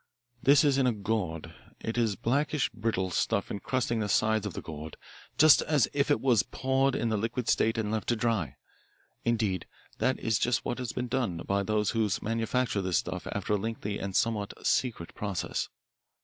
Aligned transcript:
This 0.41 0.63
is 0.63 0.79
in 0.79 0.87
a 0.87 0.91
gourd. 0.91 1.53
It 1.79 1.95
is 1.95 2.15
blackish 2.15 2.71
brittle 2.71 3.11
stuff 3.11 3.51
encrusting 3.51 3.99
the 3.99 4.09
sides 4.09 4.47
of 4.47 4.53
the 4.55 4.61
gourd 4.63 4.97
just 5.37 5.61
as 5.61 5.87
if 5.93 6.09
it 6.09 6.19
was 6.19 6.41
poured 6.41 6.95
in 6.95 7.03
in 7.03 7.09
the 7.09 7.17
liquid 7.17 7.47
state 7.47 7.77
and 7.77 7.91
left 7.91 8.07
to 8.09 8.15
dry. 8.15 8.55
Indeed, 9.23 9.67
that 9.99 10.19
is 10.19 10.39
just 10.39 10.65
what 10.65 10.79
has 10.79 10.91
been 10.91 11.07
done 11.07 11.43
by 11.45 11.61
those 11.61 11.91
who 11.91 12.09
manufacture 12.19 12.81
this 12.81 12.97
stuff 12.97 13.27
after 13.27 13.53
a 13.53 13.57
lengthy 13.57 13.99
and 13.99 14.15
somewhat 14.15 14.65
secret 14.65 15.13
process." 15.13 15.69